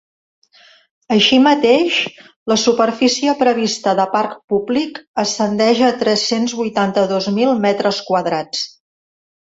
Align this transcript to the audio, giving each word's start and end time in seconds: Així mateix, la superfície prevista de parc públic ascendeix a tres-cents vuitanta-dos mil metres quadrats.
Així 1.15 1.37
mateix, 1.47 1.97
la 2.53 2.57
superfície 2.61 3.35
prevista 3.43 3.93
de 3.99 4.07
parc 4.15 4.33
públic 4.55 4.97
ascendeix 5.25 5.83
a 5.89 5.93
tres-cents 6.01 6.57
vuitanta-dos 6.63 7.29
mil 7.41 7.57
metres 7.67 8.01
quadrats. 8.09 8.69